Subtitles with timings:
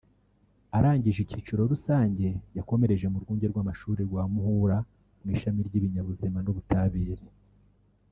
[0.77, 4.77] arangije icyiciro rusange yakomereje mu rwunge rw’amashuri rwa Muhura
[5.23, 7.15] mu ishami ry’ibinyabuzima n’ubutabire